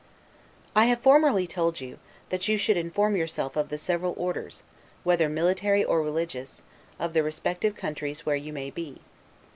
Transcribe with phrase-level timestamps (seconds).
[0.75, 1.99] I have formerly told you,
[2.29, 4.63] that you should inform yourself of the several orders,
[5.03, 6.63] whether military or religious,
[6.99, 9.01] of the respective countries where you may be.